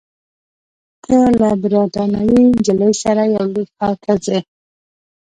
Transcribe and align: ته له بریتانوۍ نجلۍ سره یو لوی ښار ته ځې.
ته 1.03 1.17
له 1.39 1.49
بریتانوۍ 1.61 2.41
نجلۍ 2.53 2.93
سره 3.03 3.23
یو 3.35 3.45
لوی 3.53 3.65
ښار 3.73 3.95
ته 4.03 4.13
ځې. 4.25 4.39